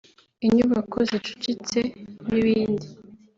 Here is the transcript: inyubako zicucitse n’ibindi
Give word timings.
inyubako 0.45 0.97
zicucitse 1.09 1.79
n’ibindi 2.29 2.87